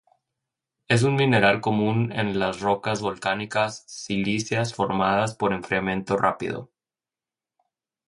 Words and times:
Es 0.87 1.03
un 1.03 1.13
mineral 1.15 1.61
común 1.61 2.11
en 2.11 2.39
las 2.39 2.59
rocas 2.59 3.01
volcánicas 3.03 3.83
silíceas 3.87 4.73
formadas 4.73 5.35
por 5.35 5.53
enfriamiento 5.53 6.17
rápido. 6.17 6.71